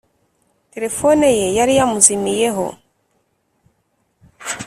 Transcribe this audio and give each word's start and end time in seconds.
Telefone 0.73 1.27
ye 1.39 1.47
yari 1.57 1.73
yamuzimiyeho 1.79 2.65